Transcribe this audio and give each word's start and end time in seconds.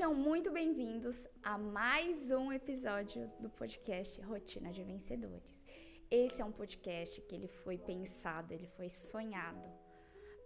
Sejam 0.00 0.14
muito 0.14 0.50
bem-vindos 0.50 1.28
a 1.42 1.58
mais 1.58 2.30
um 2.30 2.50
episódio 2.50 3.30
do 3.38 3.50
podcast 3.50 4.18
Rotina 4.22 4.72
de 4.72 4.82
Vencedores. 4.82 5.60
Esse 6.10 6.40
é 6.40 6.44
um 6.44 6.50
podcast 6.50 7.20
que 7.20 7.34
ele 7.34 7.46
foi 7.46 7.76
pensado, 7.76 8.54
ele 8.54 8.66
foi 8.66 8.88
sonhado 8.88 9.62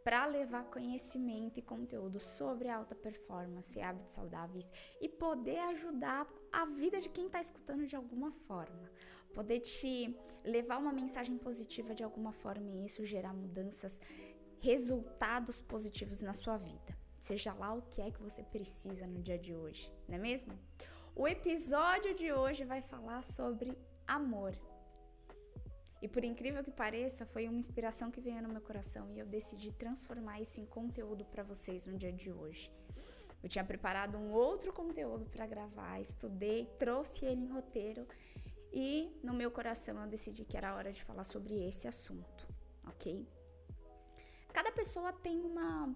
para 0.03 0.27
levar 0.27 0.65
conhecimento 0.65 1.61
e 1.61 1.63
conteúdo 1.63 2.19
sobre 2.19 2.69
alta 2.69 2.97
performance, 2.97 3.81
hábitos 3.81 4.15
saudáveis 4.15 4.69
e 5.01 5.09
poder 5.09 5.61
ajudar 5.61 6.27
a 6.53 6.65
vida 6.65 7.01
de 7.01 7.09
quem 7.09 7.27
está 7.27 7.41
escutando 7.41 7.87
de 7.87 7.95
alguma 7.95 8.33
forma. 8.33 8.91
Poder 9.33 9.61
te 9.61 10.19
levar 10.43 10.79
uma 10.79 10.93
mensagem 10.93 11.39
positiva 11.39 11.95
de 11.95 12.03
alguma 12.03 12.33
forma 12.33 12.69
e 12.73 12.85
isso 12.85 13.07
gerar 13.07 13.33
mudanças, 13.33 14.01
resultados 14.59 15.61
positivos 15.61 16.23
na 16.23 16.35
sua 16.35 16.57
vida. 16.57 17.04
Seja 17.27 17.55
lá 17.55 17.73
o 17.73 17.81
que 17.81 18.03
é 18.03 18.11
que 18.11 18.21
você 18.21 18.43
precisa 18.43 19.07
no 19.07 19.19
dia 19.27 19.39
de 19.39 19.53
hoje, 19.55 19.91
não 20.07 20.17
é 20.17 20.19
mesmo? 20.19 20.53
O 21.17 21.27
episódio 21.27 22.13
de 22.21 22.31
hoje 22.31 22.67
vai 22.73 22.83
falar 22.83 23.23
sobre 23.23 23.69
amor. 24.07 24.53
E 26.03 26.07
por 26.07 26.23
incrível 26.23 26.63
que 26.63 26.71
pareça, 26.71 27.25
foi 27.25 27.49
uma 27.49 27.57
inspiração 27.65 28.11
que 28.11 28.21
veio 28.21 28.43
no 28.43 28.51
meu 28.51 28.61
coração 28.61 29.11
e 29.11 29.19
eu 29.19 29.25
decidi 29.25 29.73
transformar 29.73 30.39
isso 30.43 30.61
em 30.61 30.67
conteúdo 30.67 31.25
para 31.25 31.43
vocês 31.43 31.87
no 31.87 31.97
dia 31.97 32.13
de 32.13 32.31
hoje. 32.31 32.71
Eu 33.43 33.49
tinha 33.49 33.65
preparado 33.65 34.19
um 34.19 34.31
outro 34.31 34.71
conteúdo 34.71 35.25
para 35.25 35.47
gravar, 35.47 35.99
estudei, 35.99 36.67
trouxe 36.79 37.25
ele 37.25 37.41
em 37.47 37.53
roteiro 37.59 38.07
e 38.71 39.19
no 39.23 39.33
meu 39.33 39.51
coração 39.51 39.99
eu 40.03 40.07
decidi 40.17 40.45
que 40.45 40.59
era 40.59 40.75
hora 40.75 40.93
de 40.93 41.03
falar 41.03 41.25
sobre 41.25 41.55
esse 41.67 41.89
assunto, 41.89 42.47
ok? 42.87 43.27
Cada 44.53 44.71
pessoa 44.71 45.11
tem 45.11 45.41
uma, 45.41 45.93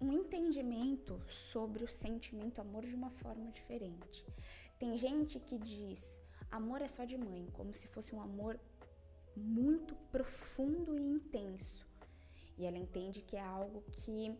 um 0.00 0.12
entendimento 0.12 1.20
sobre 1.28 1.84
o 1.84 1.88
sentimento 1.88 2.60
amor 2.60 2.84
de 2.84 2.94
uma 2.94 3.10
forma 3.10 3.50
diferente. 3.50 4.24
Tem 4.78 4.96
gente 4.98 5.40
que 5.40 5.58
diz 5.58 6.20
amor 6.50 6.82
é 6.82 6.88
só 6.88 7.04
de 7.04 7.16
mãe, 7.16 7.48
como 7.52 7.72
se 7.72 7.88
fosse 7.88 8.14
um 8.14 8.20
amor 8.20 8.60
muito 9.34 9.94
profundo 10.10 10.98
e 10.98 11.02
intenso. 11.02 11.86
E 12.58 12.64
ela 12.64 12.78
entende 12.78 13.20
que 13.22 13.36
é 13.36 13.40
algo 13.40 13.82
que 13.92 14.34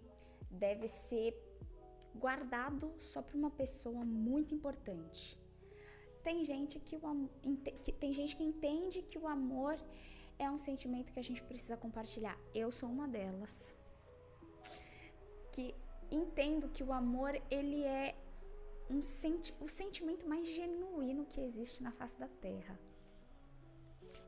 deve 0.51 0.89
ser 0.89 1.35
guardado 2.15 2.95
só 2.99 3.21
para 3.21 3.37
uma 3.37 3.51
pessoa 3.51 4.05
muito 4.05 4.55
importante. 4.55 5.39
Tem 6.23 6.45
gente 6.45 6.81
que, 6.81 6.97
o, 6.97 7.29
que 7.83 7.93
tem 7.93 8.13
gente 8.13 8.35
que 8.35 8.43
entende 8.43 9.03
que 9.03 9.19
o 9.19 9.29
amor 9.29 9.79
é 10.39 10.51
um 10.51 10.59
sentimento 10.59 11.13
que 11.13 11.21
a 11.21 11.25
gente 11.25 11.43
precisa 11.43 11.77
compartilhar. 11.77 12.39
Eu 12.55 12.71
sou 12.71 12.89
uma 12.89 13.07
delas. 13.07 13.77
Que 15.57 15.75
entendo 16.21 16.69
que 16.69 16.85
o 16.85 16.93
amor 16.93 17.33
ele 17.51 17.83
é 17.83 18.15
um 18.95 19.01
senti 19.03 19.55
o 19.59 19.67
sentimento 19.67 20.29
mais 20.33 20.47
genuíno 20.47 21.25
que 21.25 21.41
existe 21.41 21.83
na 21.83 21.93
face 21.99 22.17
da 22.19 22.29
Terra. 22.29 22.79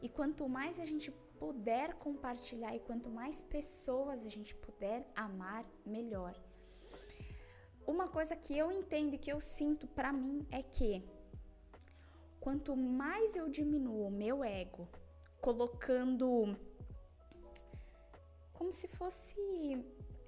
E 0.00 0.08
quanto 0.08 0.48
mais 0.48 0.80
a 0.80 0.86
gente 0.86 1.10
puder 1.42 1.88
compartilhar 1.96 2.74
e 2.74 2.80
quanto 2.80 3.10
mais 3.10 3.42
pessoas 3.42 4.24
a 4.24 4.30
gente 4.30 4.54
puder 4.54 5.06
amar, 5.14 5.66
melhor. 5.84 6.34
Uma 7.86 8.08
coisa 8.16 8.34
que 8.34 8.56
eu 8.56 8.72
entendo 8.72 9.12
e 9.14 9.18
que 9.18 9.32
eu 9.34 9.40
sinto 9.40 9.86
para 9.86 10.10
mim 10.12 10.46
é 10.50 10.62
que 10.62 10.90
quanto 12.40 12.74
mais 12.74 13.36
eu 13.36 13.50
diminuo 13.50 14.06
o 14.06 14.10
meu 14.10 14.42
ego, 14.42 14.88
colocando 15.42 16.56
como 18.54 18.72
se 18.72 18.88
fosse 18.88 19.36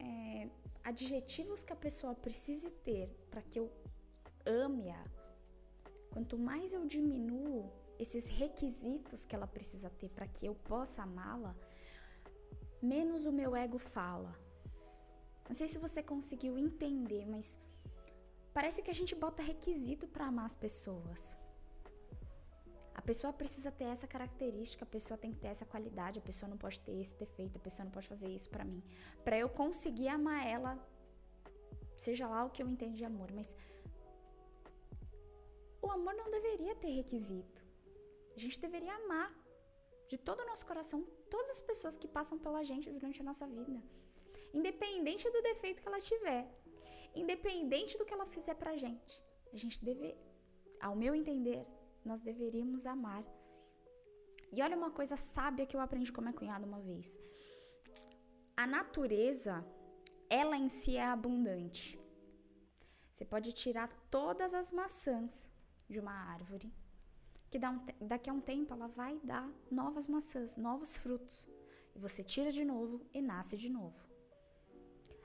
é, 0.00 0.48
adjetivos 0.82 1.62
que 1.62 1.72
a 1.72 1.76
pessoa 1.76 2.14
precise 2.14 2.70
ter 2.70 3.08
para 3.30 3.42
que 3.42 3.58
eu 3.60 3.70
ame-a, 4.46 5.04
quanto 6.10 6.38
mais 6.38 6.72
eu 6.72 6.84
diminuo 6.86 7.70
esses 7.98 8.26
requisitos 8.26 9.24
que 9.24 9.34
ela 9.36 9.46
precisa 9.46 9.90
ter 9.90 10.08
para 10.08 10.26
que 10.26 10.46
eu 10.46 10.54
possa 10.54 11.02
amá-la, 11.02 11.54
menos 12.82 13.26
o 13.26 13.32
meu 13.32 13.54
ego 13.54 13.78
fala. 13.78 14.34
Não 15.46 15.54
sei 15.54 15.68
se 15.68 15.78
você 15.78 16.02
conseguiu 16.02 16.56
entender, 16.56 17.26
mas 17.26 17.58
parece 18.54 18.82
que 18.82 18.90
a 18.90 18.94
gente 18.94 19.14
bota 19.14 19.42
requisito 19.42 20.06
para 20.08 20.26
amar 20.26 20.46
as 20.46 20.54
pessoas. 20.54 21.38
A 22.94 23.02
pessoa 23.02 23.32
precisa 23.32 23.70
ter 23.70 23.84
essa 23.84 24.06
característica, 24.06 24.84
a 24.84 24.86
pessoa 24.86 25.16
tem 25.16 25.32
que 25.32 25.38
ter 25.38 25.48
essa 25.48 25.64
qualidade, 25.64 26.18
a 26.18 26.22
pessoa 26.22 26.48
não 26.48 26.58
pode 26.58 26.80
ter 26.80 26.92
esse 27.00 27.14
defeito, 27.14 27.56
a 27.56 27.60
pessoa 27.60 27.84
não 27.84 27.92
pode 27.92 28.08
fazer 28.08 28.28
isso 28.28 28.48
para 28.50 28.64
mim. 28.64 28.82
Para 29.24 29.38
eu 29.38 29.48
conseguir 29.48 30.08
amar 30.08 30.46
ela, 30.46 30.72
seja 31.96 32.26
lá 32.28 32.44
o 32.44 32.50
que 32.50 32.62
eu 32.62 32.68
entendo 32.68 32.94
de 32.94 33.04
amor, 33.04 33.30
mas 33.32 33.54
o 35.82 35.90
amor 35.90 36.14
não 36.14 36.30
deveria 36.30 36.74
ter 36.74 36.90
requisito. 36.90 37.62
A 38.36 38.38
gente 38.38 38.60
deveria 38.60 38.94
amar 38.96 39.28
de 40.08 40.16
todo 40.18 40.40
o 40.40 40.46
nosso 40.46 40.66
coração 40.66 41.00
todas 41.30 41.50
as 41.50 41.60
pessoas 41.60 41.96
que 41.96 42.08
passam 42.08 42.38
pela 42.38 42.62
gente 42.70 42.90
durante 42.90 43.20
a 43.20 43.24
nossa 43.24 43.46
vida. 43.46 43.80
Independente 44.52 45.30
do 45.30 45.42
defeito 45.42 45.80
que 45.80 45.88
ela 45.88 46.00
tiver, 46.00 46.42
independente 47.14 47.96
do 47.96 48.04
que 48.04 48.12
ela 48.12 48.26
fizer 48.26 48.54
pra 48.54 48.76
gente. 48.76 49.22
A 49.52 49.56
gente 49.56 49.84
deve, 49.84 50.16
ao 50.80 50.96
meu 50.96 51.14
entender, 51.14 51.64
nós 52.04 52.20
deveríamos 52.20 52.86
amar. 52.86 53.24
E 54.52 54.62
olha 54.62 54.76
uma 54.76 54.90
coisa 54.90 55.16
sábia 55.16 55.66
que 55.66 55.76
eu 55.76 55.80
aprendi 55.80 56.12
com 56.12 56.20
minha 56.20 56.32
cunhada 56.32 56.66
uma 56.66 56.80
vez. 56.80 57.18
A 58.56 58.66
natureza, 58.66 59.64
ela 60.28 60.56
em 60.56 60.68
si 60.68 60.96
é 60.96 61.06
abundante. 61.06 61.98
Você 63.10 63.24
pode 63.24 63.52
tirar 63.52 63.88
todas 64.10 64.54
as 64.54 64.72
maçãs 64.72 65.50
de 65.88 65.98
uma 65.98 66.12
árvore 66.12 66.72
que 67.50 67.58
daqui 68.00 68.30
a 68.30 68.32
um 68.32 68.40
tempo 68.40 68.72
ela 68.72 68.86
vai 68.86 69.18
dar 69.24 69.50
novas 69.70 70.06
maçãs, 70.06 70.56
novos 70.56 70.96
frutos. 70.96 71.48
E 71.94 71.98
você 71.98 72.22
tira 72.22 72.50
de 72.52 72.64
novo 72.64 73.04
e 73.12 73.20
nasce 73.20 73.56
de 73.56 73.68
novo. 73.68 73.98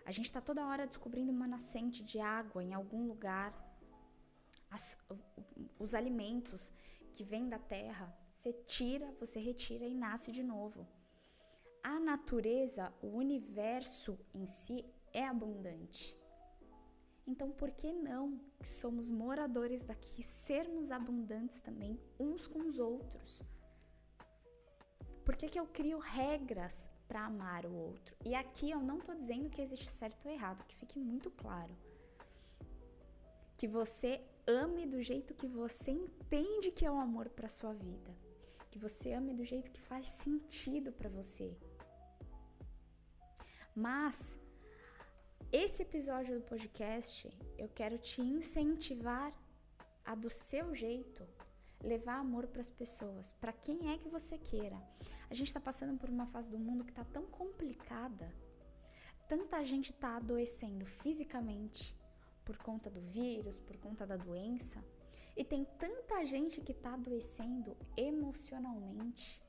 A 0.03 0.11
gente 0.11 0.25
está 0.25 0.41
toda 0.41 0.65
hora 0.65 0.87
descobrindo 0.87 1.31
uma 1.31 1.47
nascente 1.47 2.03
de 2.03 2.19
água 2.19 2.63
em 2.63 2.73
algum 2.73 3.07
lugar. 3.07 3.53
As, 4.69 4.97
os 5.79 5.93
alimentos 5.93 6.71
que 7.13 7.23
vêm 7.23 7.47
da 7.47 7.59
terra, 7.59 8.13
você 8.31 8.51
tira, 8.51 9.13
você 9.19 9.39
retira 9.39 9.85
e 9.85 9.95
nasce 9.95 10.31
de 10.31 10.43
novo. 10.43 10.87
A 11.83 11.99
natureza, 11.99 12.93
o 13.01 13.07
universo 13.07 14.19
em 14.33 14.45
si 14.45 14.85
é 15.13 15.25
abundante. 15.25 16.17
Então, 17.27 17.49
por 17.51 17.71
que 17.71 17.91
não, 17.91 18.39
que 18.59 18.67
somos 18.67 19.09
moradores 19.09 19.83
daqui, 19.83 20.21
sermos 20.21 20.91
abundantes 20.91 21.59
também 21.59 21.99
uns 22.19 22.45
com 22.45 22.59
os 22.59 22.77
outros? 22.77 23.41
Por 25.23 25.35
que, 25.35 25.47
que 25.49 25.59
eu 25.59 25.65
crio 25.65 25.97
regras 25.97 26.87
para 27.07 27.25
amar 27.25 27.65
o 27.65 27.73
outro? 27.73 28.15
E 28.23 28.35
aqui 28.35 28.69
eu 28.69 28.79
não 28.79 28.99
estou 28.99 29.15
dizendo 29.15 29.49
que 29.49 29.61
existe 29.61 29.89
certo 29.89 30.27
ou 30.27 30.33
errado, 30.33 30.63
que 30.65 30.75
fique 30.75 30.99
muito 30.99 31.31
claro. 31.31 31.75
Que 33.57 33.67
você 33.67 34.21
ame 34.47 34.85
do 34.85 35.01
jeito 35.01 35.33
que 35.33 35.47
você 35.47 35.91
entende 35.91 36.71
que 36.71 36.85
é 36.85 36.91
o 36.91 36.97
amor 36.97 37.29
para 37.29 37.49
sua 37.49 37.73
vida. 37.73 38.11
Que 38.71 38.79
você 38.79 39.13
ame 39.13 39.33
do 39.33 39.43
jeito 39.43 39.71
que 39.71 39.81
faz 39.81 40.05
sentido 40.07 40.91
para 40.91 41.09
você. 41.09 41.57
Mas 43.75 44.37
esse 45.51 45.81
episódio 45.81 46.35
do 46.35 46.45
podcast 46.45 47.29
eu 47.57 47.69
quero 47.69 47.97
te 47.97 48.21
incentivar 48.21 49.33
a 50.03 50.13
do 50.15 50.29
seu 50.29 50.73
jeito 50.75 51.27
levar 51.83 52.17
amor 52.17 52.47
para 52.47 52.61
as 52.61 52.69
pessoas, 52.69 53.31
para 53.33 53.53
quem 53.53 53.91
é 53.93 53.97
que 53.97 54.09
você 54.09 54.37
queira. 54.37 54.77
A 55.29 55.33
gente 55.33 55.47
está 55.47 55.59
passando 55.59 55.97
por 55.97 56.09
uma 56.09 56.25
fase 56.25 56.49
do 56.49 56.57
mundo 56.57 56.83
que 56.83 56.91
está 56.91 57.03
tão 57.03 57.25
complicada. 57.25 58.33
Tanta 59.27 59.63
gente 59.63 59.91
está 59.91 60.17
adoecendo 60.17 60.85
fisicamente 60.85 61.95
por 62.45 62.57
conta 62.57 62.89
do 62.89 63.01
vírus, 63.01 63.57
por 63.57 63.77
conta 63.77 64.05
da 64.05 64.17
doença, 64.17 64.83
e 65.35 65.43
tem 65.43 65.65
tanta 65.83 66.25
gente 66.25 66.61
que 66.61 66.71
está 66.71 66.93
adoecendo 66.93 67.75
emocionalmente. 67.97 69.41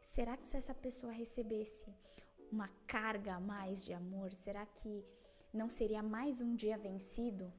Será 0.00 0.36
que 0.36 0.48
se 0.48 0.56
essa 0.56 0.74
pessoa 0.74 1.12
recebesse 1.12 1.86
uma 2.50 2.68
carga 2.86 3.34
a 3.34 3.40
mais 3.40 3.84
de 3.84 3.92
amor? 3.92 4.32
Será 4.32 4.64
que 4.64 5.04
não 5.52 5.68
seria 5.68 6.02
mais 6.02 6.40
um 6.40 6.54
dia 6.54 6.78
vencido 6.78 7.52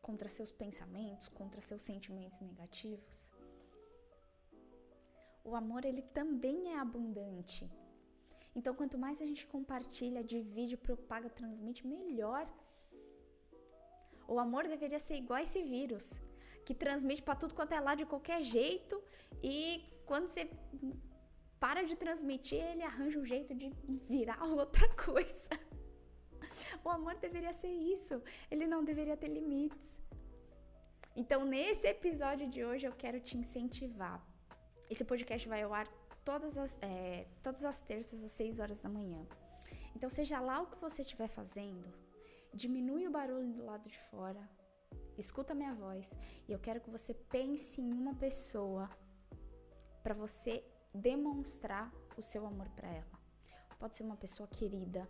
contra 0.00 0.28
seus 0.28 0.52
pensamentos, 0.52 1.28
contra 1.28 1.60
seus 1.60 1.82
sentimentos 1.82 2.40
negativos? 2.40 3.32
O 5.44 5.54
amor 5.54 5.84
ele 5.84 6.02
também 6.02 6.72
é 6.72 6.78
abundante. 6.78 7.70
Então, 8.54 8.74
quanto 8.74 8.96
mais 8.98 9.20
a 9.20 9.26
gente 9.26 9.46
compartilha, 9.46 10.24
divide, 10.24 10.76
propaga, 10.76 11.28
transmite, 11.28 11.86
melhor. 11.86 12.44
O 14.28 14.38
amor 14.38 14.66
deveria 14.66 14.98
ser 14.98 15.16
igual 15.16 15.40
esse 15.40 15.62
vírus, 15.62 16.20
que 16.64 16.74
transmite 16.74 17.22
para 17.22 17.36
tudo 17.36 17.54
quanto 17.54 17.72
é 17.72 17.80
lá 17.80 17.94
de 17.94 18.04
qualquer 18.04 18.42
jeito 18.42 19.02
e 19.42 19.84
quando 20.04 20.28
você 20.28 20.48
para 21.58 21.82
de 21.84 21.96
transmitir, 21.96 22.62
ele 22.62 22.82
arranja 22.82 23.18
um 23.18 23.24
jeito 23.24 23.54
de 23.54 23.70
virar 24.08 24.42
outra 24.44 24.88
coisa. 24.94 25.50
O 26.84 26.88
amor 26.88 27.16
deveria 27.16 27.52
ser 27.52 27.68
isso. 27.68 28.22
Ele 28.50 28.66
não 28.66 28.84
deveria 28.84 29.16
ter 29.16 29.28
limites. 29.28 30.00
Então, 31.14 31.44
nesse 31.44 31.86
episódio 31.86 32.46
de 32.48 32.64
hoje, 32.64 32.86
eu 32.86 32.92
quero 32.92 33.18
te 33.20 33.36
incentivar. 33.38 34.22
Esse 34.88 35.04
podcast 35.04 35.48
vai 35.48 35.62
ao 35.62 35.72
ar 35.72 35.88
todas 36.24 36.58
as, 36.58 36.78
é, 36.82 37.26
todas 37.42 37.64
as 37.64 37.80
terças 37.80 38.22
às 38.22 38.32
6 38.32 38.60
horas 38.60 38.78
da 38.80 38.88
manhã. 38.88 39.26
Então, 39.94 40.10
seja 40.10 40.38
lá 40.40 40.60
o 40.60 40.66
que 40.66 40.78
você 40.78 41.02
estiver 41.02 41.28
fazendo, 41.28 41.88
diminui 42.56 43.06
o 43.06 43.10
barulho 43.10 43.52
do 43.52 43.64
lado 43.64 43.88
de 43.88 43.98
fora, 44.10 44.42
escuta 45.18 45.54
minha 45.54 45.74
voz 45.74 46.16
e 46.48 46.52
eu 46.52 46.58
quero 46.58 46.80
que 46.80 46.90
você 46.90 47.12
pense 47.14 47.80
em 47.80 47.92
uma 47.92 48.14
pessoa 48.14 48.88
para 50.02 50.14
você 50.14 50.64
demonstrar 50.94 51.92
o 52.16 52.22
seu 52.22 52.46
amor 52.46 52.68
para 52.70 52.88
ela. 52.88 53.16
Pode 53.78 53.96
ser 53.96 54.04
uma 54.04 54.16
pessoa 54.16 54.48
querida, 54.48 55.06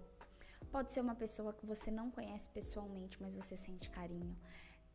pode 0.73 0.93
ser 0.93 1.01
uma 1.01 1.15
pessoa 1.15 1.53
que 1.53 1.65
você 1.65 1.91
não 1.91 2.11
conhece 2.11 2.49
pessoalmente, 2.49 3.21
mas 3.23 3.35
você 3.35 3.57
sente 3.57 3.89
carinho. 3.91 4.37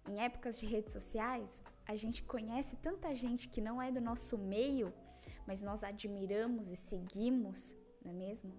Em 0.10 0.20
épocas 0.20 0.60
de 0.60 0.66
redes 0.66 0.92
sociais, 0.92 1.62
a 1.86 1.96
gente 1.96 2.24
conhece 2.24 2.76
tanta 2.78 3.14
gente 3.16 3.48
que 3.48 3.62
não 3.62 3.82
é 3.82 3.92
do 3.92 4.02
nosso 4.02 4.38
meio, 4.38 4.94
mas 5.48 5.62
nós 5.62 5.84
admiramos 5.84 6.70
e 6.70 6.76
seguimos, 6.76 7.78
não 8.04 8.12
é 8.12 8.14
mesmo? 8.14 8.52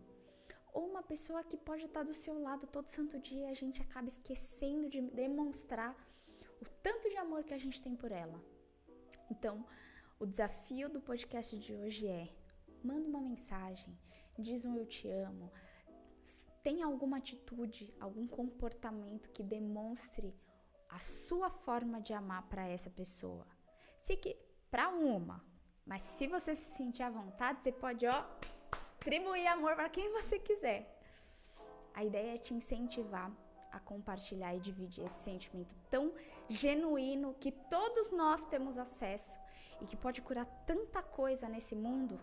Ou 0.73 0.89
uma 0.89 1.03
pessoa 1.03 1.45
que 1.45 1.57
pode 1.57 1.85
estar 1.85 2.03
do 2.03 2.15
seu 2.15 2.41
lado 2.41 2.67
todo 2.67 2.89
santo 2.89 3.19
dia 3.19 3.51
a 3.51 3.55
gente 3.55 3.83
acaba 3.83 4.09
esquecendo 4.09 4.89
de 4.89 5.01
demonstrar 5.01 5.95
o 6.61 6.65
tanto 6.83 7.11
de 7.11 7.17
amor 7.17 7.45
que 7.45 7.55
a 7.55 7.59
gente 7.59 7.83
tem 7.83 7.95
por 7.95 8.11
ela. 8.11 8.43
Então, 9.31 9.67
o 10.19 10.27
desafio 10.27 10.89
do 10.89 11.01
podcast 11.01 11.59
de 11.59 11.75
hoje 11.75 12.07
é: 12.07 12.29
manda 12.83 13.09
uma 13.09 13.21
mensagem, 13.21 13.99
diz 14.39 14.65
um 14.65 14.77
eu 14.77 14.87
te 14.87 15.09
amo, 15.09 15.53
tem 16.63 16.83
alguma 16.83 17.19
atitude, 17.19 17.95
algum 18.01 18.27
comportamento 18.27 19.31
que 19.31 19.43
demonstre 19.43 20.35
a 20.89 20.99
sua 20.99 21.51
forma 21.51 22.01
de 22.01 22.13
amar 22.13 22.43
para 22.49 22.67
essa 22.67 22.91
pessoa. 22.91 23.47
Se 23.99 24.17
que 24.17 24.37
para 24.71 24.89
uma, 24.89 25.45
mas 25.85 26.03
se 26.03 26.27
você 26.27 26.55
se 26.55 26.77
sentir 26.77 27.03
à 27.03 27.11
vontade, 27.11 27.63
você 27.63 27.73
pode, 27.73 28.07
ó, 28.07 28.25
distribuir 29.03 29.51
amor 29.51 29.75
para 29.75 29.89
quem 29.89 30.13
você 30.13 30.39
quiser. 30.39 30.81
A 31.93 32.05
ideia 32.05 32.37
é 32.37 32.39
te 32.39 32.55
incentivar 32.55 33.31
a 33.71 33.81
compartilhar 33.81 34.55
e 34.55 34.61
dividir 34.61 35.05
esse 35.05 35.25
sentimento 35.25 35.75
tão 35.91 36.13
genuíno 36.49 37.35
que 37.41 37.51
todos 37.51 38.13
nós 38.13 38.45
temos 38.45 38.79
acesso 38.79 39.41
e 39.81 39.87
que 39.87 39.97
pode 39.97 40.23
curar 40.23 40.47
tanta 40.67 41.03
coisa 41.03 41.49
nesse 41.49 41.75
mundo. 41.75 42.21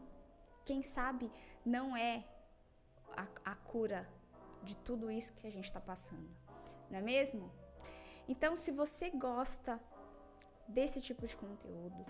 Quem 0.64 0.82
sabe 0.82 1.30
não 1.66 1.98
é 1.98 2.24
a, 3.18 3.28
a 3.52 3.56
cura 3.56 4.08
de 4.64 4.78
tudo 4.78 5.12
isso 5.12 5.34
que 5.34 5.48
a 5.48 5.52
gente 5.52 5.66
está 5.66 5.82
passando, 5.82 6.30
não 6.90 7.00
é 7.00 7.02
mesmo? 7.02 7.52
Então, 8.28 8.56
se 8.56 8.72
você 8.72 9.10
gosta 9.10 9.82
desse 10.68 11.02
tipo 11.02 11.26
de 11.26 11.36
conteúdo, 11.36 12.06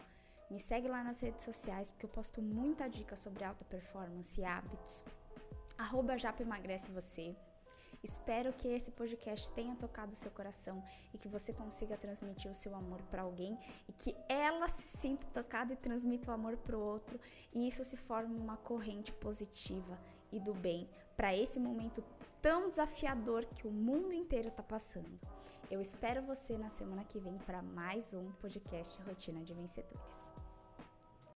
me 0.50 0.60
segue 0.60 0.88
lá 0.88 1.04
nas 1.04 1.20
redes 1.20 1.46
sociais, 1.46 1.92
porque 1.92 2.06
eu 2.06 2.10
posto 2.10 2.42
muita 2.42 2.88
dica 2.88 3.16
sobre 3.16 3.44
alta 3.44 3.64
performance 3.66 4.40
e 4.40 4.44
hábitos. 4.44 5.04
Arroba 5.78 6.16
Emagrece 6.40 6.92
Você. 6.92 7.36
Espero 8.02 8.54
que 8.54 8.68
esse 8.68 8.92
podcast 8.92 9.52
tenha 9.52 9.76
tocado 9.76 10.14
o 10.14 10.16
seu 10.16 10.32
coração 10.32 10.82
e 11.14 11.18
que 11.18 11.28
você 11.28 11.52
consiga 11.52 11.98
transmitir 11.98 12.50
o 12.50 12.56
seu 12.56 12.74
amor 12.74 13.02
para 13.12 13.24
alguém 13.24 13.58
e 13.88 13.92
que 13.92 14.16
ela 14.30 14.68
se 14.70 14.88
sinta 14.98 15.28
tocada 15.34 15.74
e 15.74 15.78
transmita 15.78 16.32
o 16.32 16.34
amor 16.34 16.56
para 16.58 16.78
o 16.78 16.82
outro 16.82 17.20
e 17.54 17.68
isso 17.68 17.84
se 17.84 17.98
forme 17.98 18.40
uma 18.40 18.56
corrente 18.56 19.12
positiva 19.12 20.00
e 20.32 20.40
do 20.40 20.54
bem 20.54 20.90
para 21.18 21.36
esse 21.36 21.60
momento 21.60 22.02
tão 22.42 22.70
desafiador 22.70 23.46
que 23.46 23.68
o 23.68 23.72
mundo 23.72 24.14
inteiro 24.14 24.48
está 24.48 24.64
passando. 24.64 25.20
Eu 25.70 25.82
espero 25.82 26.22
você 26.24 26.58
na 26.58 26.70
semana 26.70 27.04
que 27.04 27.20
vem 27.20 27.38
para 27.40 27.62
mais 27.62 28.14
um 28.14 28.32
podcast 28.34 29.02
Rotina 29.04 29.42
de 29.42 29.54
Vencedores. 29.54 30.29